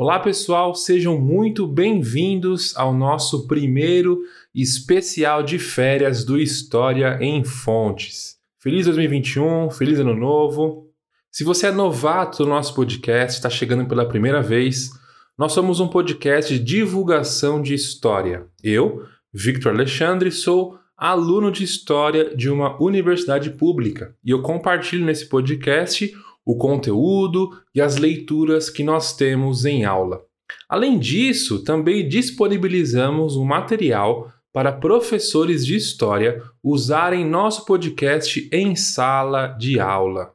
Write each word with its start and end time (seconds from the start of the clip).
Olá, 0.00 0.20
pessoal, 0.20 0.76
sejam 0.76 1.18
muito 1.18 1.66
bem-vindos 1.66 2.72
ao 2.76 2.94
nosso 2.94 3.48
primeiro 3.48 4.20
especial 4.54 5.42
de 5.42 5.58
férias 5.58 6.24
do 6.24 6.38
História 6.38 7.18
em 7.20 7.42
Fontes. 7.42 8.36
Feliz 8.60 8.86
2021, 8.86 9.72
feliz 9.72 9.98
ano 9.98 10.14
novo. 10.14 10.86
Se 11.32 11.42
você 11.42 11.66
é 11.66 11.72
novato 11.72 12.44
no 12.44 12.50
nosso 12.50 12.76
podcast, 12.76 13.38
está 13.38 13.50
chegando 13.50 13.88
pela 13.88 14.06
primeira 14.06 14.40
vez, 14.40 14.88
nós 15.36 15.50
somos 15.52 15.80
um 15.80 15.88
podcast 15.88 16.56
de 16.56 16.64
divulgação 16.64 17.60
de 17.60 17.74
história. 17.74 18.46
Eu, 18.62 19.04
Victor 19.34 19.74
Alexandre, 19.74 20.30
sou 20.30 20.78
aluno 20.96 21.50
de 21.50 21.64
história 21.64 22.36
de 22.36 22.48
uma 22.48 22.80
universidade 22.80 23.50
pública 23.50 24.14
e 24.24 24.30
eu 24.30 24.42
compartilho 24.42 25.04
nesse 25.04 25.28
podcast 25.28 26.14
o 26.48 26.56
conteúdo 26.56 27.50
e 27.74 27.80
as 27.80 27.98
leituras 27.98 28.70
que 28.70 28.82
nós 28.82 29.14
temos 29.14 29.66
em 29.66 29.84
aula. 29.84 30.24
Além 30.66 30.98
disso, 30.98 31.62
também 31.62 32.08
disponibilizamos 32.08 33.36
um 33.36 33.44
material 33.44 34.32
para 34.50 34.72
professores 34.72 35.66
de 35.66 35.76
história 35.76 36.42
usarem 36.64 37.22
nosso 37.22 37.66
podcast 37.66 38.48
em 38.50 38.74
sala 38.74 39.48
de 39.48 39.78
aula. 39.78 40.32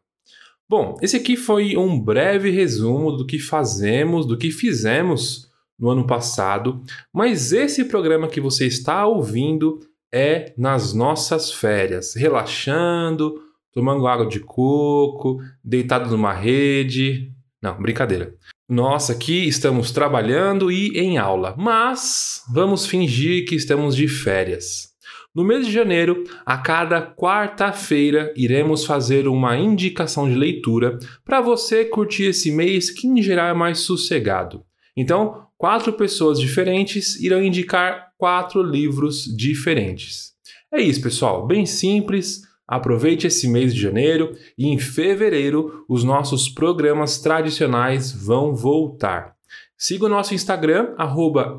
Bom, 0.70 1.00
esse 1.02 1.18
aqui 1.18 1.36
foi 1.36 1.76
um 1.76 2.00
breve 2.00 2.52
resumo 2.52 3.14
do 3.14 3.26
que 3.26 3.40
fazemos, 3.40 4.28
do 4.28 4.38
que 4.38 4.52
fizemos 4.52 5.50
no 5.80 5.90
ano 5.90 6.06
passado, 6.06 6.84
mas 7.12 7.52
esse 7.52 7.86
programa 7.86 8.28
que 8.28 8.40
você 8.40 8.68
está 8.68 9.08
ouvindo 9.08 9.80
é 10.14 10.54
nas 10.56 10.94
nossas 10.94 11.52
férias, 11.52 12.14
relaxando, 12.14 13.42
tomando 13.74 14.08
água 14.08 14.28
de 14.28 14.40
coco, 14.40 15.40
deitado 15.64 16.10
numa 16.10 16.34
rede. 16.34 17.32
Não, 17.62 17.82
brincadeira. 17.82 18.36
Nós 18.70 19.10
aqui 19.10 19.48
estamos 19.48 19.92
trabalhando 19.92 20.72
e 20.72 20.98
em 20.98 21.18
aula, 21.18 21.56
mas 21.58 22.42
vamos 22.54 22.86
fingir 22.86 23.46
que 23.46 23.56
estamos 23.56 23.96
de 23.96 24.08
férias. 24.08 24.94
No 25.36 25.44
mês 25.44 25.66
de 25.66 25.74
janeiro, 25.74 26.24
a 26.46 26.58
cada 26.58 27.02
quarta-feira, 27.02 28.32
iremos 28.38 28.86
fazer 28.86 29.28
uma 29.28 29.58
indicação 29.58 30.30
de 30.30 30.36
leitura 30.36 31.00
para 31.26 31.42
você 31.42 31.84
curtir 31.84 32.26
esse 32.26 32.52
mês 32.52 32.92
que, 32.92 33.08
em 33.08 33.20
geral, 33.22 33.48
é 33.48 33.54
mais 33.54 33.80
sossegado. 33.80 34.64
Então, 34.96 35.48
quatro 35.58 35.92
pessoas 35.94 36.40
diferentes 36.40 37.20
irão 37.20 37.42
indicar 37.44 38.12
quatro 38.16 38.62
livros 38.62 39.26
diferentes. 39.36 40.34
É 40.72 40.80
isso, 40.80 41.02
pessoal, 41.02 41.48
bem 41.48 41.66
simples. 41.66 42.42
Aproveite 42.68 43.28
esse 43.28 43.48
mês 43.48 43.74
de 43.74 43.82
janeiro 43.82 44.36
e 44.58 44.68
em 44.68 44.80
fevereiro 44.80 45.86
os 45.88 46.04
nossos 46.04 46.48
programas 46.48 47.20
tradicionais 47.20 48.12
vão 48.12 48.56
voltar. 48.56 49.34
Siga 49.78 50.06
o 50.06 50.10
nosso 50.10 50.34
Instagram, 50.34 50.94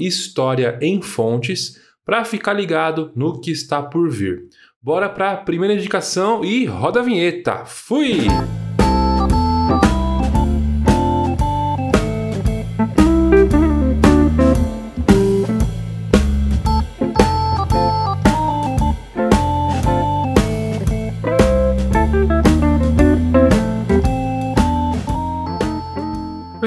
História 0.00 0.78
em 0.80 1.02
Fontes, 1.02 1.78
para 2.04 2.24
ficar 2.24 2.54
ligado 2.54 3.12
no 3.14 3.40
que 3.40 3.50
está 3.50 3.82
por 3.82 4.10
vir. 4.10 4.48
Bora 4.82 5.08
para 5.08 5.32
a 5.32 5.36
primeira 5.36 5.74
indicação 5.74 6.44
e 6.44 6.64
roda 6.64 7.00
a 7.00 7.02
vinheta. 7.02 7.64
Fui! 7.64 8.26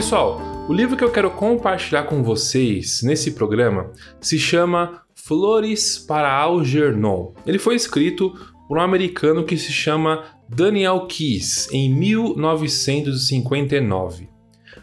Pessoal, 0.08 0.40
o 0.70 0.74
livro 0.74 0.96
que 0.96 1.04
eu 1.04 1.12
quero 1.12 1.30
compartilhar 1.30 2.04
com 2.04 2.24
vocês 2.24 3.02
nesse 3.04 3.32
programa 3.32 3.92
se 4.22 4.40
chama 4.40 5.02
Flores 5.14 6.00
para 6.00 6.34
Algernon. 6.34 7.34
Ele 7.46 7.60
foi 7.60 7.76
escrito 7.76 8.34
por 8.70 8.78
um 8.78 8.82
americano 8.82 9.44
que 9.44 9.58
se 9.58 9.74
chama 9.74 10.24
Daniel 10.48 11.08
Keyes 11.08 11.68
em 11.74 11.94
1959. 11.94 14.30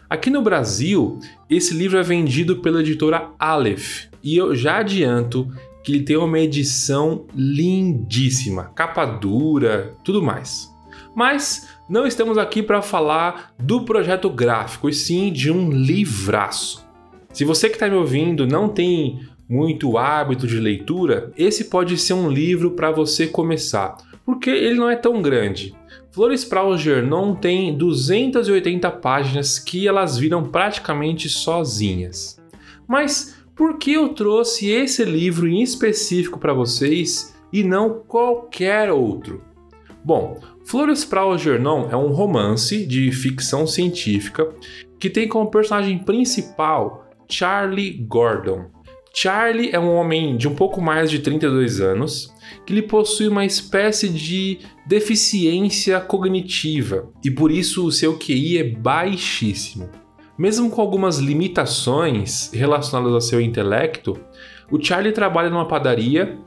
Aqui 0.07 0.29
no 0.29 0.43
Brasil, 0.43 1.17
esse 1.49 1.73
livro 1.73 1.97
é 1.97 2.03
vendido 2.03 2.57
pela 2.57 2.81
editora 2.81 3.31
Aleph 3.39 4.03
e 4.21 4.37
eu 4.37 4.53
já 4.53 4.77
adianto 4.77 5.51
que 5.83 5.91
ele 5.91 6.03
tem 6.03 6.17
uma 6.17 6.37
edição 6.37 7.25
lindíssima, 7.33 8.65
capa 8.75 9.05
dura, 9.05 9.95
tudo 10.03 10.21
mais. 10.21 10.69
Mas 11.15 11.74
não 11.87 12.07
estamos 12.07 12.37
aqui 12.37 12.63
para 12.63 12.81
falar 12.81 13.53
do 13.59 13.85
projeto 13.85 14.29
gráfico, 14.29 14.89
e 14.89 14.93
sim 14.93 15.31
de 15.31 15.51
um 15.51 15.69
livraço. 15.69 16.83
Se 17.31 17.45
você 17.45 17.69
que 17.69 17.75
está 17.75 17.87
me 17.87 17.95
ouvindo 17.95 18.47
não 18.47 18.69
tem 18.69 19.19
muito 19.47 19.97
hábito 19.97 20.47
de 20.47 20.59
leitura, 20.59 21.31
esse 21.37 21.65
pode 21.65 21.97
ser 21.97 22.13
um 22.13 22.29
livro 22.29 22.71
para 22.71 22.89
você 22.89 23.27
começar, 23.27 23.97
porque 24.25 24.49
ele 24.49 24.75
não 24.75 24.89
é 24.89 24.95
tão 24.95 25.21
grande. 25.21 25.75
Flores 26.11 26.43
para 26.43 26.61
Algernon 26.61 27.35
tem 27.35 27.77
280 27.77 28.89
páginas 28.89 29.59
que 29.59 29.87
elas 29.87 30.17
viram 30.17 30.43
praticamente 30.43 31.29
sozinhas. 31.29 32.41
Mas 32.87 33.35
por 33.55 33.77
que 33.77 33.93
eu 33.93 34.09
trouxe 34.09 34.69
esse 34.69 35.03
livro 35.03 35.47
em 35.47 35.61
específico 35.61 36.39
para 36.39 36.53
vocês 36.53 37.35
e 37.53 37.63
não 37.63 38.01
qualquer 38.07 38.91
outro? 38.91 39.43
Bom, 40.05 40.39
Flores 40.63 41.03
para 41.03 41.21
Algernon 41.21 41.89
é 41.89 41.97
um 41.97 42.13
romance 42.13 42.85
de 42.85 43.11
ficção 43.11 43.65
científica 43.65 44.47
que 44.99 45.09
tem 45.09 45.27
como 45.27 45.49
personagem 45.49 45.97
principal 45.97 47.09
Charlie 47.27 48.05
Gordon. 48.07 48.67
Charlie 49.15 49.71
é 49.73 49.79
um 49.79 49.95
homem 49.95 50.37
de 50.37 50.47
um 50.47 50.53
pouco 50.53 50.79
mais 50.79 51.09
de 51.09 51.17
32 51.17 51.81
anos 51.81 52.31
que 52.67 52.71
ele 52.71 52.83
possui 52.83 53.27
uma 53.29 53.45
espécie 53.45 54.07
de 54.07 54.59
deficiência 54.85 55.99
cognitiva 55.99 57.09
e 57.23 57.31
por 57.31 57.49
isso 57.49 57.83
o 57.83 57.91
seu 57.91 58.15
QI 58.15 58.59
é 58.59 58.63
baixíssimo. 58.63 59.89
Mesmo 60.37 60.69
com 60.69 60.81
algumas 60.81 61.17
limitações 61.17 62.51
relacionadas 62.53 63.11
ao 63.11 63.21
seu 63.21 63.41
intelecto, 63.41 64.15
o 64.69 64.79
Charlie 64.79 65.13
trabalha 65.13 65.49
numa 65.49 65.67
padaria 65.67 66.37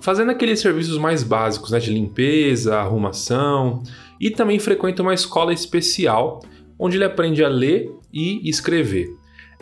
fazendo 0.00 0.30
aqueles 0.30 0.60
serviços 0.60 0.98
mais 0.98 1.22
básicos 1.22 1.70
né, 1.70 1.78
de 1.78 1.92
limpeza, 1.92 2.78
arrumação 2.78 3.82
e 4.20 4.30
também 4.30 4.58
frequenta 4.58 5.02
uma 5.02 5.14
escola 5.14 5.52
especial 5.52 6.40
onde 6.78 6.96
ele 6.96 7.04
aprende 7.04 7.44
a 7.44 7.48
ler 7.48 7.90
e 8.12 8.48
escrever. 8.48 9.08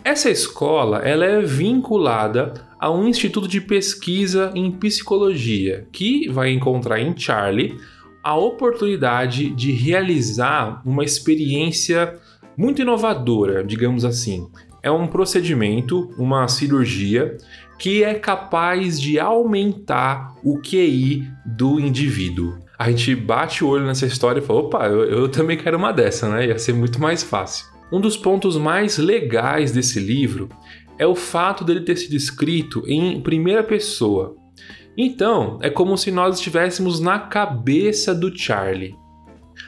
Essa 0.04 0.30
escola 0.30 0.98
ela 0.98 1.24
é 1.24 1.40
vinculada 1.40 2.54
a 2.78 2.90
um 2.90 3.08
instituto 3.08 3.48
de 3.48 3.60
pesquisa 3.60 4.52
em 4.54 4.70
psicologia 4.70 5.86
que 5.90 6.28
vai 6.28 6.52
encontrar 6.52 7.00
em 7.00 7.16
Charlie 7.16 7.76
a 8.22 8.36
oportunidade 8.36 9.50
de 9.50 9.72
realizar 9.72 10.82
uma 10.84 11.04
experiência 11.04 12.18
muito 12.56 12.82
inovadora, 12.82 13.64
digamos 13.64 14.04
assim. 14.04 14.48
É 14.82 14.90
um 14.90 15.06
procedimento, 15.06 16.10
uma 16.18 16.46
cirurgia 16.48 17.36
que 17.78 18.02
é 18.02 18.14
capaz 18.14 19.00
de 19.00 19.18
aumentar 19.18 20.34
o 20.42 20.58
QI 20.58 21.28
do 21.44 21.78
indivíduo. 21.78 22.58
A 22.78 22.90
gente 22.90 23.14
bate 23.14 23.64
o 23.64 23.68
olho 23.68 23.86
nessa 23.86 24.06
história 24.06 24.40
e 24.40 24.42
fala: 24.42 24.60
opa, 24.60 24.86
eu, 24.86 25.04
eu 25.04 25.28
também 25.28 25.56
quero 25.56 25.76
uma 25.78 25.92
dessa, 25.92 26.28
né? 26.28 26.46
Ia 26.46 26.58
ser 26.58 26.74
muito 26.74 27.00
mais 27.00 27.22
fácil. 27.22 27.66
Um 27.92 28.00
dos 28.00 28.16
pontos 28.16 28.56
mais 28.56 28.98
legais 28.98 29.72
desse 29.72 30.00
livro 30.00 30.48
é 30.98 31.06
o 31.06 31.14
fato 31.14 31.64
dele 31.64 31.80
ter 31.80 31.96
sido 31.96 32.16
escrito 32.16 32.82
em 32.86 33.20
primeira 33.20 33.62
pessoa. 33.62 34.36
Então, 34.96 35.58
é 35.62 35.68
como 35.68 35.96
se 35.96 36.10
nós 36.10 36.36
estivéssemos 36.36 37.00
na 37.00 37.18
cabeça 37.18 38.14
do 38.14 38.36
Charlie. 38.36 38.94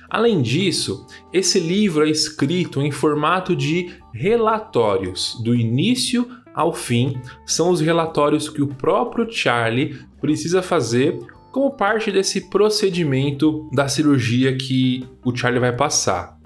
Além 0.09 0.41
disso, 0.41 1.07
esse 1.33 1.61
livro 1.61 2.07
é 2.07 2.11
escrito 2.11 2.81
em 2.81 2.91
formato 2.91 3.55
de 3.55 3.95
relatórios, 4.13 5.39
do 5.45 5.55
início 5.55 6.29
ao 6.59 6.73
fim, 6.73 7.23
são 7.47 7.71
os 7.71 7.81
relatórios 7.81 8.49
que 8.49 8.61
o 8.61 8.67
próprio 8.67 9.31
Charlie 9.31 9.97
precisa 10.21 10.61
fazer 10.61 11.17
como 11.53 11.71
parte 11.71 12.11
desse 12.11 12.51
procedimento 12.51 13.71
da 13.73 13.87
cirurgia 13.87 14.57
que 14.57 15.09
o 15.25 15.33
Charlie 15.33 15.61
vai 15.61 15.73
passar. 15.73 16.37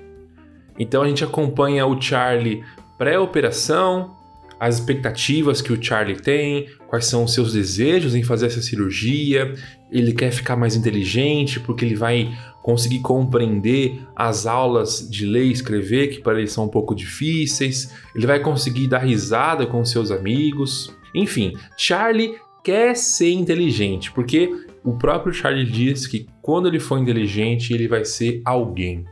Então 0.78 1.00
a 1.00 1.08
gente 1.08 1.24
acompanha 1.24 1.86
o 1.86 1.98
Charlie 1.98 2.62
pré-operação, 2.98 4.14
as 4.60 4.74
expectativas 4.74 5.62
que 5.62 5.72
o 5.72 5.82
Charlie 5.82 6.20
tem, 6.20 6.68
quais 6.92 7.06
são 7.06 7.24
os 7.24 7.32
seus 7.32 7.54
desejos 7.54 8.14
em 8.14 8.22
fazer 8.22 8.48
essa 8.48 8.60
cirurgia. 8.60 9.54
Ele 9.90 10.12
quer 10.12 10.30
ficar 10.30 10.56
mais 10.56 10.76
inteligente 10.76 11.58
porque 11.58 11.86
ele 11.86 11.94
vai 11.94 12.36
conseguir 12.62 13.00
compreender 13.00 13.98
as 14.14 14.44
aulas 14.44 15.08
de 15.10 15.24
ler 15.24 15.44
e 15.46 15.52
escrever, 15.52 16.08
que 16.08 16.20
para 16.20 16.38
ele 16.38 16.46
são 16.46 16.66
um 16.66 16.68
pouco 16.68 16.94
difíceis, 16.94 17.90
ele 18.14 18.26
vai 18.26 18.40
conseguir 18.40 18.88
dar 18.88 18.98
risada 18.98 19.66
com 19.66 19.82
seus 19.86 20.10
amigos. 20.10 20.94
Enfim, 21.14 21.54
Charlie 21.78 22.34
quer 22.62 22.94
ser 22.94 23.32
inteligente, 23.32 24.12
porque 24.12 24.50
o 24.84 24.92
próprio 24.92 25.32
Charlie 25.32 25.64
diz 25.64 26.06
que 26.06 26.26
quando 26.42 26.68
ele 26.68 26.78
for 26.78 26.98
inteligente, 26.98 27.72
ele 27.72 27.88
vai 27.88 28.04
ser 28.04 28.42
alguém. 28.44 29.06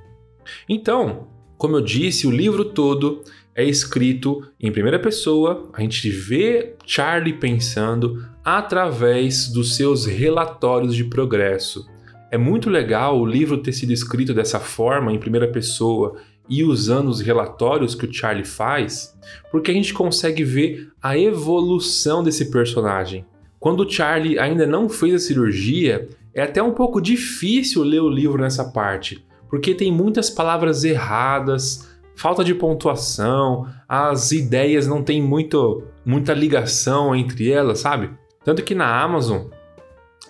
Então, 0.69 1.29
como 1.61 1.77
eu 1.77 1.83
disse, 1.83 2.27
o 2.27 2.31
livro 2.31 2.65
todo 2.65 3.23
é 3.55 3.63
escrito 3.63 4.43
em 4.59 4.73
primeira 4.73 4.99
pessoa, 4.99 5.69
a 5.75 5.83
gente 5.83 6.09
vê 6.09 6.75
Charlie 6.87 7.35
pensando 7.35 8.27
através 8.43 9.47
dos 9.47 9.77
seus 9.77 10.07
relatórios 10.07 10.97
de 10.97 11.05
progresso. 11.05 11.87
É 12.31 12.39
muito 12.39 12.71
legal 12.71 13.21
o 13.21 13.27
livro 13.27 13.59
ter 13.59 13.73
sido 13.73 13.93
escrito 13.93 14.33
dessa 14.33 14.59
forma, 14.59 15.13
em 15.13 15.19
primeira 15.19 15.47
pessoa, 15.49 16.17
e 16.49 16.65
usando 16.65 17.09
os 17.09 17.21
relatórios 17.21 17.95
que 17.95 18.07
o 18.07 18.13
Charlie 18.13 18.47
faz, 18.47 19.15
porque 19.53 19.71
a 19.71 19.75
gente 19.75 19.93
consegue 19.93 20.43
ver 20.43 20.91
a 21.03 21.19
evolução 21.19 22.25
desse 22.25 22.51
personagem. 22.51 23.27
Quando 23.59 23.81
o 23.81 23.91
Charlie 23.91 24.39
ainda 24.39 24.67
não 24.67 24.89
fez 24.89 25.15
a 25.15 25.19
cirurgia, 25.19 26.09
é 26.33 26.41
até 26.41 26.63
um 26.63 26.73
pouco 26.73 27.03
difícil 27.03 27.83
ler 27.83 28.01
o 28.01 28.09
livro 28.09 28.41
nessa 28.41 28.65
parte, 28.73 29.23
porque 29.51 29.75
tem 29.75 29.93
muitas 29.93 30.31
palavras 30.31 30.85
erradas, 30.85 31.91
falta 32.15 32.45
de 32.45 32.55
pontuação, 32.55 33.67
as 33.89 34.31
ideias 34.31 34.87
não 34.87 35.03
têm 35.03 35.21
muito, 35.21 35.83
muita 36.05 36.33
ligação 36.33 37.15
entre 37.15 37.51
elas, 37.51 37.81
sabe? 37.81 38.11
Tanto 38.45 38.63
que 38.63 38.75
na 38.75 39.03
Amazon 39.03 39.49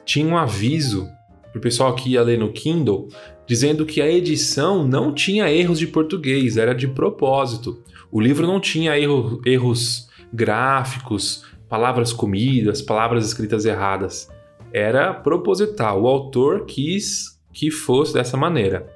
tinha 0.04 0.26
um 0.26 0.36
aviso 0.36 1.06
para 1.52 1.58
o 1.58 1.62
pessoal 1.62 1.94
que 1.94 2.10
ia 2.10 2.22
ler 2.22 2.38
no 2.38 2.50
Kindle 2.50 3.08
dizendo 3.46 3.84
que 3.84 4.00
a 4.00 4.08
edição 4.08 4.86
não 4.86 5.12
tinha 5.12 5.50
erros 5.50 5.80
de 5.80 5.88
português, 5.88 6.56
era 6.56 6.72
de 6.72 6.86
propósito. 6.86 7.82
O 8.08 8.20
livro 8.20 8.46
não 8.46 8.60
tinha 8.60 8.96
erro, 8.96 9.40
erros 9.44 10.08
gráficos, 10.32 11.44
palavras 11.68 12.12
comidas, 12.12 12.80
palavras 12.80 13.26
escritas 13.26 13.64
erradas. 13.64 14.30
Era 14.72 15.12
proposital. 15.12 16.02
O 16.02 16.06
autor 16.06 16.64
quis 16.64 17.40
que 17.52 17.72
fosse 17.72 18.14
dessa 18.14 18.36
maneira. 18.36 18.88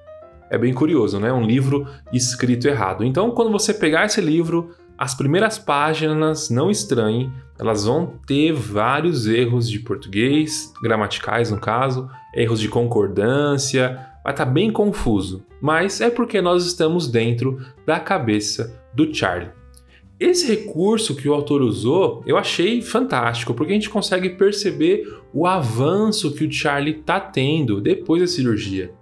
É 0.50 0.58
bem 0.58 0.72
curioso, 0.72 1.18
né? 1.18 1.32
Um 1.32 1.44
livro 1.44 1.86
escrito 2.12 2.68
errado. 2.68 3.04
Então, 3.04 3.30
quando 3.30 3.50
você 3.50 3.72
pegar 3.72 4.06
esse 4.06 4.20
livro, 4.20 4.70
as 4.96 5.14
primeiras 5.14 5.58
páginas, 5.58 6.50
não 6.50 6.70
estranhem, 6.70 7.32
elas 7.58 7.84
vão 7.84 8.18
ter 8.26 8.52
vários 8.52 9.26
erros 9.26 9.68
de 9.68 9.80
português, 9.80 10.72
gramaticais 10.82 11.50
no 11.50 11.58
caso, 11.58 12.08
erros 12.34 12.60
de 12.60 12.68
concordância, 12.68 13.96
vai 14.22 14.32
estar 14.32 14.46
tá 14.46 14.50
bem 14.50 14.70
confuso. 14.70 15.44
Mas 15.60 16.00
é 16.00 16.10
porque 16.10 16.40
nós 16.40 16.64
estamos 16.66 17.08
dentro 17.08 17.58
da 17.86 17.98
cabeça 17.98 18.80
do 18.94 19.12
Charlie. 19.12 19.50
Esse 20.18 20.46
recurso 20.46 21.16
que 21.16 21.28
o 21.28 21.34
autor 21.34 21.60
usou 21.60 22.22
eu 22.24 22.38
achei 22.38 22.80
fantástico, 22.80 23.52
porque 23.52 23.72
a 23.72 23.74
gente 23.74 23.90
consegue 23.90 24.30
perceber 24.30 25.20
o 25.32 25.46
avanço 25.46 26.32
que 26.32 26.44
o 26.44 26.52
Charlie 26.52 27.00
está 27.00 27.18
tendo 27.18 27.80
depois 27.80 28.22
da 28.22 28.28
cirurgia. 28.28 28.92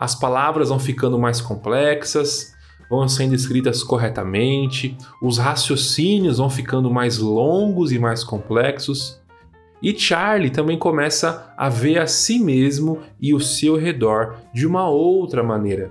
As 0.00 0.14
palavras 0.14 0.70
vão 0.70 0.78
ficando 0.78 1.18
mais 1.18 1.42
complexas, 1.42 2.54
vão 2.88 3.06
sendo 3.06 3.34
escritas 3.34 3.82
corretamente, 3.82 4.96
os 5.20 5.36
raciocínios 5.36 6.38
vão 6.38 6.48
ficando 6.48 6.90
mais 6.90 7.18
longos 7.18 7.92
e 7.92 7.98
mais 7.98 8.24
complexos. 8.24 9.20
E 9.82 9.92
Charlie 9.92 10.48
também 10.48 10.78
começa 10.78 11.52
a 11.54 11.68
ver 11.68 11.98
a 11.98 12.06
si 12.06 12.38
mesmo 12.38 13.00
e 13.20 13.34
o 13.34 13.40
seu 13.40 13.76
redor 13.76 14.38
de 14.54 14.66
uma 14.66 14.88
outra 14.88 15.42
maneira. 15.42 15.90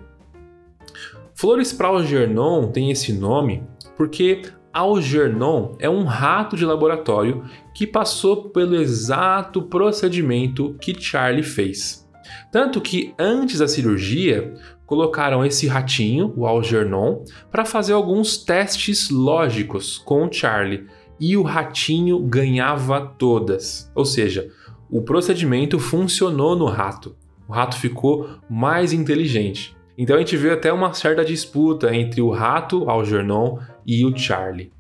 Flores 1.36 1.72
para 1.72 1.90
Algernon 1.90 2.72
tem 2.72 2.90
esse 2.90 3.14
nome 3.14 3.62
porque 3.96 4.42
Algernon 4.74 5.76
é 5.78 5.88
um 5.88 6.04
rato 6.04 6.58
de 6.58 6.66
laboratório 6.66 7.44
que 7.76 7.86
passou 7.86 8.50
pelo 8.50 8.76
exato 8.76 9.62
procedimento 9.62 10.76
que 10.82 11.00
Charlie 11.00 11.44
fez. 11.44 12.09
Tanto 12.52 12.82
que 12.82 13.14
antes 13.18 13.60
da 13.60 13.68
cirurgia, 13.68 14.54
colocaram 14.86 15.46
esse 15.46 15.68
ratinho, 15.68 16.34
o 16.36 16.48
Algernon, 16.48 17.24
para 17.52 17.64
fazer 17.64 17.94
alguns 17.94 18.38
testes 18.38 19.10
lógicos 19.10 19.98
com 19.98 20.26
o 20.26 20.34
Charlie 20.34 20.88
e 21.20 21.38
o 21.38 21.44
ratinho 21.44 22.20
ganhava 22.20 23.02
todas. 23.02 23.92
Ou 23.94 24.06
seja, 24.06 24.50
o 24.90 25.02
procedimento 25.02 25.78
funcionou 25.78 26.56
no 26.56 26.66
rato. 26.66 27.16
O 27.48 27.54
rato 27.54 27.78
ficou 27.78 28.30
mais 28.50 28.94
inteligente. 28.94 29.78
Então 29.98 30.16
a 30.16 30.20
gente 30.20 30.38
vê 30.38 30.52
até 30.52 30.72
uma 30.72 30.94
certa 30.94 31.26
disputa 31.26 31.94
entre 31.94 32.22
o 32.22 32.32
rato 32.32 32.90
Algernon 32.90 33.60
e 33.86 34.06
o 34.06 34.18
Charlie. 34.18 34.72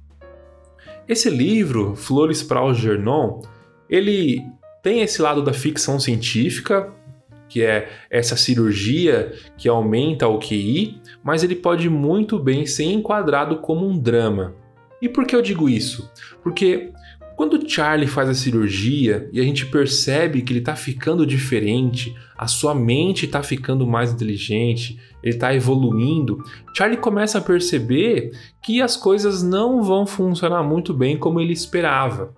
Esse 1.07 1.29
livro, 1.29 1.95
Flores 1.95 2.41
para 2.41 2.59
Algernon, 2.59 3.41
ele 3.89 4.41
tem 4.81 5.01
esse 5.01 5.21
lado 5.21 5.43
da 5.43 5.51
ficção 5.51 5.99
científica, 5.99 6.93
que 7.49 7.63
é 7.63 7.89
essa 8.09 8.37
cirurgia 8.37 9.33
que 9.57 9.67
aumenta 9.67 10.27
o 10.27 10.39
QI, 10.39 11.01
mas 11.23 11.43
ele 11.43 11.55
pode 11.55 11.89
muito 11.89 12.39
bem 12.39 12.65
ser 12.65 12.85
enquadrado 12.85 13.57
como 13.57 13.87
um 13.87 13.97
drama. 13.97 14.55
E 15.01 15.09
por 15.09 15.25
que 15.25 15.35
eu 15.35 15.41
digo 15.41 15.67
isso? 15.67 16.09
Porque 16.43 16.91
quando 17.39 17.65
Charlie 17.65 18.05
faz 18.05 18.27
a 18.27 18.33
cirurgia 18.33 19.29
e 19.31 19.39
a 19.39 19.43
gente 19.43 19.65
percebe 19.65 20.41
que 20.41 20.51
ele 20.51 20.59
está 20.59 20.75
ficando 20.75 21.25
diferente, 21.25 22.13
a 22.37 22.47
sua 22.47 22.75
mente 22.75 23.25
está 23.25 23.41
ficando 23.41 23.87
mais 23.87 24.11
inteligente, 24.11 24.99
ele 25.23 25.35
está 25.35 25.55
evoluindo, 25.55 26.43
Charlie 26.75 26.99
começa 26.99 27.37
a 27.37 27.41
perceber 27.41 28.31
que 28.61 28.81
as 28.81 28.97
coisas 28.97 29.41
não 29.41 29.81
vão 29.81 30.05
funcionar 30.05 30.63
muito 30.63 30.93
bem 30.93 31.17
como 31.17 31.39
ele 31.39 31.53
esperava. 31.53 32.35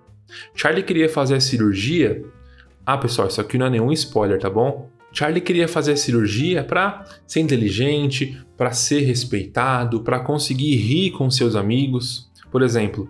Charlie 0.54 0.84
queria 0.84 1.08
fazer 1.08 1.34
a 1.34 1.40
cirurgia. 1.40 2.24
Ah, 2.86 2.96
pessoal, 2.96 3.26
isso 3.26 3.40
aqui 3.40 3.58
não 3.58 3.66
é 3.66 3.70
nenhum 3.70 3.90
spoiler, 3.90 4.38
tá 4.38 4.48
bom? 4.48 4.88
Charlie 5.12 5.40
queria 5.40 5.68
fazer 5.68 5.92
a 5.92 5.96
cirurgia 5.96 6.64
para 6.64 7.04
ser 7.26 7.40
inteligente, 7.40 8.40
para 8.56 8.72
ser 8.72 9.00
respeitado, 9.00 10.02
para 10.02 10.20
conseguir 10.20 10.76
rir 10.76 11.10
com 11.10 11.30
seus 11.30 11.54
amigos. 11.54 12.30
Por 12.50 12.62
exemplo, 12.62 13.08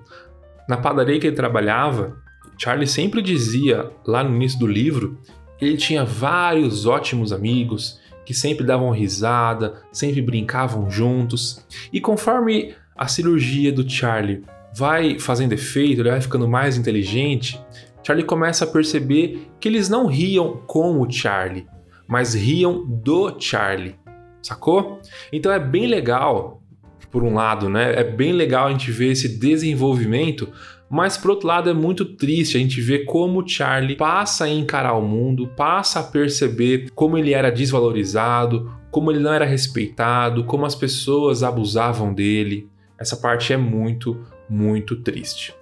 na 0.68 0.76
padaria 0.76 1.20
que 1.20 1.26
ele 1.26 1.36
trabalhava, 1.36 2.16
Charlie 2.58 2.86
sempre 2.86 3.22
dizia, 3.22 3.90
lá 4.06 4.24
no 4.24 4.34
início 4.34 4.58
do 4.58 4.66
livro, 4.66 5.18
ele 5.60 5.76
tinha 5.76 6.04
vários 6.04 6.86
ótimos 6.86 7.32
amigos 7.32 8.00
que 8.24 8.34
sempre 8.34 8.64
davam 8.64 8.90
risada, 8.90 9.82
sempre 9.92 10.22
brincavam 10.22 10.90
juntos. 10.90 11.64
E 11.92 12.00
conforme 12.00 12.74
a 12.96 13.06
cirurgia 13.08 13.72
do 13.72 13.88
Charlie 13.88 14.42
vai 14.74 15.18
fazendo 15.18 15.52
efeito, 15.52 16.00
ele 16.00 16.10
vai 16.10 16.20
ficando 16.20 16.48
mais 16.48 16.76
inteligente, 16.76 17.60
Charlie 18.04 18.26
começa 18.26 18.64
a 18.64 18.68
perceber 18.68 19.48
que 19.60 19.68
eles 19.68 19.88
não 19.88 20.06
riam 20.06 20.62
com 20.66 21.00
o 21.00 21.10
Charlie, 21.10 21.66
mas 22.12 22.34
riam 22.34 22.84
do 22.86 23.40
Charlie. 23.40 23.94
Sacou? 24.42 25.00
Então 25.32 25.50
é 25.50 25.58
bem 25.58 25.86
legal 25.86 26.62
por 27.10 27.22
um 27.22 27.32
lado, 27.32 27.70
né? 27.70 27.94
É 27.94 28.04
bem 28.04 28.32
legal 28.32 28.66
a 28.66 28.70
gente 28.70 28.90
ver 28.90 29.12
esse 29.12 29.38
desenvolvimento, 29.38 30.50
mas 30.90 31.16
por 31.16 31.30
outro 31.30 31.48
lado 31.48 31.70
é 31.70 31.72
muito 31.72 32.04
triste 32.04 32.58
a 32.58 32.60
gente 32.60 32.82
ver 32.82 33.06
como 33.06 33.40
o 33.40 33.48
Charlie 33.48 33.96
passa 33.96 34.44
a 34.44 34.50
encarar 34.50 34.92
o 34.92 35.00
mundo, 35.00 35.48
passa 35.56 36.00
a 36.00 36.02
perceber 36.02 36.90
como 36.94 37.16
ele 37.16 37.32
era 37.32 37.50
desvalorizado, 37.50 38.70
como 38.90 39.10
ele 39.10 39.20
não 39.20 39.32
era 39.32 39.46
respeitado, 39.46 40.44
como 40.44 40.66
as 40.66 40.74
pessoas 40.74 41.42
abusavam 41.42 42.12
dele. 42.12 42.68
Essa 42.98 43.16
parte 43.16 43.54
é 43.54 43.56
muito, 43.56 44.20
muito 44.50 44.96
triste. 44.96 45.54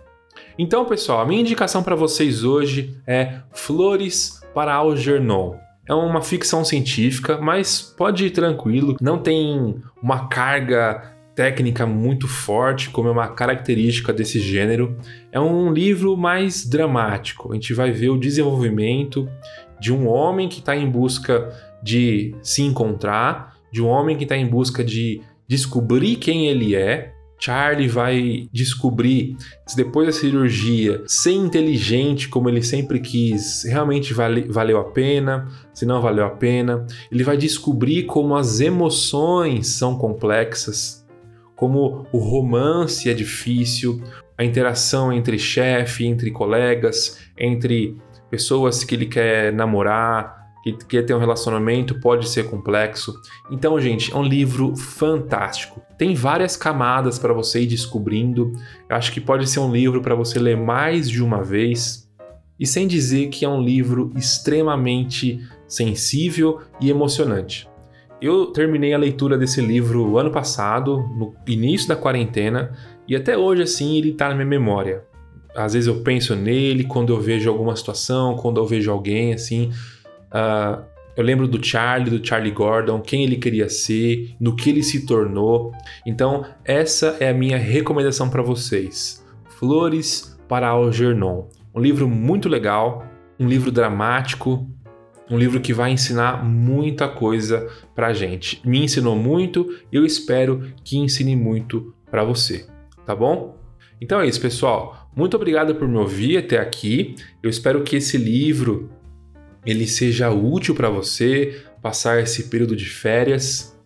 Então, 0.59 0.85
pessoal, 0.85 1.21
a 1.21 1.27
minha 1.27 1.43
indicação 1.43 1.81
para 1.81 1.95
vocês 1.95 2.43
hoje 2.43 2.97
é 3.07 3.35
Flores 3.53 4.41
para 4.53 4.75
Algernon. 4.75 5.70
É 5.87 5.95
uma 5.95 6.23
ficção 6.23 6.65
científica, 6.65 7.39
mas 7.39 7.81
pode 7.81 8.27
ir 8.27 8.31
tranquilo, 8.31 8.97
não 9.01 9.19
tem 9.19 9.83
uma 10.03 10.29
carga 10.29 11.17
técnica 11.35 11.87
muito 11.87 12.29
forte, 12.29 12.91
como 12.91 13.09
é 13.09 13.11
uma 13.11 13.29
característica 13.29 14.13
desse 14.13 14.39
gênero. 14.39 14.97
É 15.33 15.41
um 15.41 15.73
livro 15.73 16.17
mais 16.17 16.69
dramático. 16.69 17.51
A 17.51 17.55
gente 17.55 17.73
vai 17.73 17.91
ver 17.91 18.11
o 18.11 18.19
desenvolvimento 18.19 19.29
de 19.81 19.93
um 19.93 20.07
homem 20.07 20.49
que 20.49 20.59
está 20.59 20.77
em 20.77 20.89
busca 20.89 21.49
de 21.83 22.35
se 22.43 22.63
encontrar, 22.63 23.57
de 23.73 23.83
um 23.83 23.87
homem 23.87 24.17
que 24.17 24.25
está 24.25 24.37
em 24.37 24.47
busca 24.47 24.85
de 24.85 25.23
descobrir 25.49 26.17
quem 26.17 26.47
ele 26.47 26.75
é. 26.75 27.15
Charlie 27.41 27.89
vai 27.89 28.49
descobrir 28.53 29.37
se 29.67 29.77
depois 29.77 30.07
da 30.07 30.13
cirurgia 30.13 31.03
ser 31.07 31.33
inteligente 31.33 32.29
como 32.29 32.49
ele 32.49 32.63
sempre 32.63 33.01
quis 33.01 33.65
realmente 33.65 34.13
vale, 34.13 34.43
valeu 34.43 34.79
a 34.79 34.85
pena, 34.85 35.49
se 35.73 35.87
não 35.87 36.03
valeu 36.03 36.27
a 36.27 36.31
pena. 36.31 36.87
Ele 37.11 37.25
vai 37.25 37.37
descobrir 37.37 38.05
como 38.05 38.37
as 38.37 38.61
emoções 38.61 39.69
são 39.69 39.97
complexas, 39.97 41.07
como 41.57 42.07
o 42.13 42.19
romance 42.19 43.09
é 43.09 43.15
difícil, 43.15 44.03
a 44.37 44.45
interação 44.45 45.13
entre 45.13 45.39
chefe, 45.39 46.07
entre 46.07 46.31
colegas, 46.31 47.19
entre 47.39 47.97
pessoas 48.31 48.85
que 48.85 48.95
ele 48.95 49.07
quer 49.07 49.53
namorar, 49.53 50.40
que 50.63 50.73
quer 50.73 51.03
ter 51.03 51.15
um 51.15 51.19
relacionamento, 51.19 52.01
pode 52.01 52.29
ser 52.29 52.51
complexo. 52.51 53.15
Então, 53.51 53.81
gente, 53.81 54.13
é 54.13 54.17
um 54.17 54.23
livro 54.23 54.77
fantástico. 54.77 55.81
Tem 55.97 56.15
várias 56.15 56.57
camadas 56.57 57.19
para 57.19 57.33
você 57.33 57.63
ir 57.63 57.67
descobrindo. 57.67 58.53
Eu 58.89 58.97
acho 58.97 59.13
que 59.13 59.21
pode 59.21 59.49
ser 59.49 59.61
um 59.61 59.73
livro 59.73 60.03
para 60.03 60.15
você 60.15 60.39
ler 60.39 60.57
mais 60.57 61.09
de 61.09 61.23
uma 61.23 61.43
vez. 61.43 62.09
E 62.59 62.67
sem 62.67 62.87
dizer 62.87 63.29
que 63.29 63.45
é 63.45 63.49
um 63.49 63.63
livro 63.63 64.13
extremamente 64.17 65.41
sensível 65.67 66.61
e 66.81 66.91
emocionante. 66.91 67.67
Eu 68.21 68.47
terminei 68.47 68.93
a 68.93 68.99
leitura 68.99 69.39
desse 69.39 69.63
livro 69.63 70.19
ano 70.19 70.31
passado, 70.31 70.99
no 71.17 71.35
início 71.47 71.89
da 71.89 71.97
quarentena, 71.97 72.77
E 73.11 73.17
até 73.17 73.37
hoje, 73.37 73.63
assim, 73.63 73.99
ele 73.99 74.13
tá 74.13 74.29
na 74.29 74.37
minha 74.37 74.47
memória. 74.47 75.03
Às 75.57 75.73
vezes 75.73 75.89
eu 75.89 76.01
penso 76.03 76.37
nele 76.37 76.85
quando 76.85 77.13
eu 77.13 77.21
vejo 77.21 77.51
alguma 77.51 77.75
situação, 77.75 78.37
quando 78.37 78.61
eu 78.61 78.67
vejo 78.67 78.89
alguém, 78.89 79.33
assim. 79.33 79.73
Uh, 80.33 80.83
eu 81.17 81.25
lembro 81.25 81.47
do 81.47 81.63
Charlie, 81.63 82.19
do 82.19 82.27
Charlie 82.27 82.53
Gordon, 82.53 83.01
quem 83.01 83.25
ele 83.25 83.37
queria 83.37 83.69
ser, 83.69 84.35
no 84.41 84.57
que 84.57 84.71
ele 84.71 84.83
se 84.83 85.05
tornou. 85.05 85.73
Então, 86.07 86.47
essa 86.65 87.17
é 87.21 87.29
a 87.29 87.35
minha 87.35 87.59
recomendação 87.59 88.31
para 88.31 88.43
vocês. 88.43 89.25
Flores 89.59 90.39
para 90.49 90.69
Algernon. 90.69 91.49
Um 91.75 91.81
livro 91.81 92.09
muito 92.09 92.49
legal, 92.49 93.05
um 93.39 93.47
livro 93.47 93.71
dramático, 93.71 94.67
um 95.31 95.39
livro 95.39 95.61
que 95.61 95.73
vai 95.73 95.93
ensinar 95.93 96.45
muita 96.45 97.09
coisa 97.09 97.69
pra 97.95 98.13
gente. 98.13 98.61
Me 98.67 98.83
ensinou 98.83 99.15
muito 99.15 99.79
e 99.93 99.97
eu 99.97 100.05
espero 100.05 100.73
que 100.83 100.99
ensine 100.99 101.37
muito 101.37 101.95
para 102.11 102.25
você, 102.25 102.67
tá 103.07 103.15
bom? 103.15 103.57
Então 104.01 104.21
é 104.21 104.27
isso, 104.27 104.41
pessoal. 104.41 105.09
Muito 105.15 105.37
obrigado 105.37 105.75
por 105.75 105.87
me 105.87 105.99
ouvir 105.99 106.39
até 106.39 106.59
aqui. 106.59 107.15
Eu 107.43 107.51
espero 107.51 107.83
que 107.83 107.97
esse 107.97 108.17
livro 108.17 108.91
ele 109.65 109.87
seja 109.87 110.31
útil 110.31 110.75
para 110.75 110.89
você 110.89 111.65
passar 111.83 112.23
esse 112.23 112.45
período 112.45 112.77
de 112.77 112.87
férias. 112.87 113.77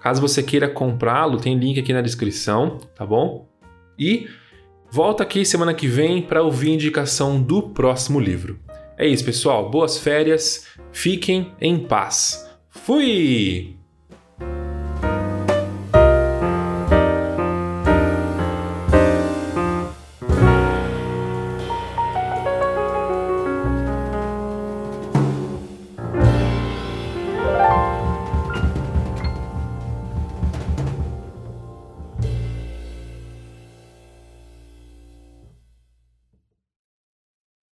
Caso 0.00 0.20
você 0.20 0.42
queira 0.42 0.68
comprá-lo, 0.68 1.40
tem 1.40 1.56
link 1.56 1.78
aqui 1.78 1.92
na 1.92 2.00
descrição, 2.00 2.78
tá 2.94 3.06
bom? 3.06 3.48
E 3.98 4.28
volta 4.90 5.22
aqui 5.22 5.44
semana 5.44 5.74
que 5.74 5.86
vem 5.86 6.22
para 6.22 6.42
ouvir 6.42 6.70
a 6.70 6.74
indicação 6.74 7.40
do 7.40 7.62
próximo 7.62 8.18
livro. 8.18 8.58
É 8.98 9.06
isso, 9.06 9.24
pessoal. 9.24 9.70
Boas 9.70 9.98
férias. 9.98 10.66
Fiquem 10.92 11.52
em 11.60 11.78
paz. 11.78 12.48
Fui! 12.70 13.81